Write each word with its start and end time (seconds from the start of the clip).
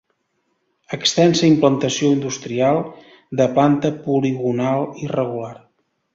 Extensa 0.95 1.45
implantació 1.53 2.09
industrial, 2.13 2.81
de 3.43 3.49
planta 3.59 3.93
poligonal 4.09 4.89
irregular. 5.07 5.55